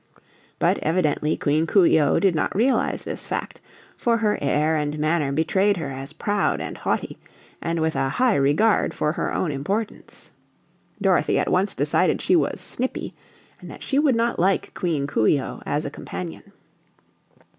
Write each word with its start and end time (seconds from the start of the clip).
But 0.57 0.79
evidently 0.79 1.37
Queen 1.37 1.67
Coo 1.67 1.85
ee 1.85 1.99
oh 2.01 2.17
did 2.17 2.33
not 2.33 2.55
realize 2.55 3.03
this 3.03 3.27
fact, 3.27 3.61
for 3.95 4.17
her 4.17 4.35
air 4.41 4.75
and 4.75 4.97
manner 4.97 5.31
betrayed 5.31 5.77
her 5.77 5.91
as 5.91 6.11
proud 6.13 6.59
and 6.59 6.75
haughty 6.75 7.19
and 7.61 7.79
with 7.79 7.95
a 7.95 8.09
high 8.09 8.33
regard 8.33 8.95
for 8.95 9.11
her 9.11 9.31
own 9.31 9.51
importance. 9.51 10.31
Dorothy 10.99 11.37
at 11.37 11.51
once 11.51 11.75
decided 11.75 12.19
she 12.19 12.35
was 12.35 12.59
"snippy" 12.59 13.13
and 13.59 13.69
that 13.69 13.83
she 13.83 13.99
would 13.99 14.15
not 14.15 14.39
like 14.39 14.73
Queen 14.73 15.05
Coo 15.05 15.27
ee 15.27 15.39
oh 15.39 15.61
as 15.67 15.85
a 15.85 15.91
companion. 15.91 16.51